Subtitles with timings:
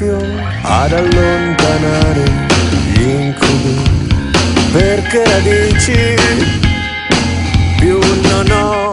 [0.00, 0.18] silenzio
[0.62, 2.24] ad allontanare
[2.92, 3.88] gli incubi.
[4.72, 6.14] Perché dici
[7.78, 8.90] più no no?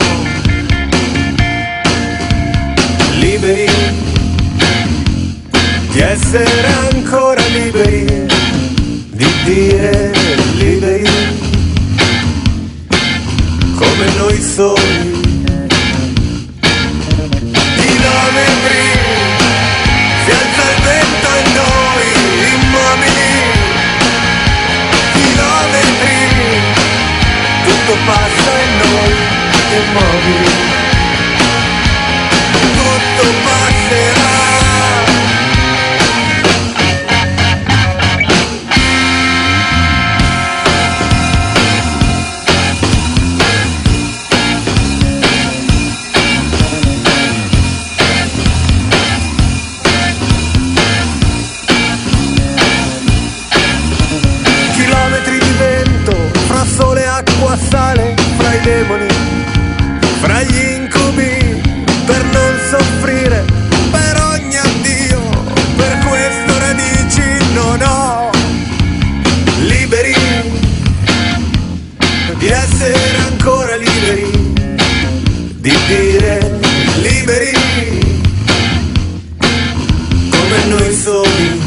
[3.20, 3.70] Liberi
[5.92, 8.26] di essere ancora liberi
[9.12, 10.12] di dire
[10.58, 11.10] liberi
[13.76, 15.17] come noi soli.
[27.96, 29.16] passa e noi
[29.80, 30.87] immobili
[80.70, 81.67] no exotic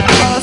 [0.00, 0.39] that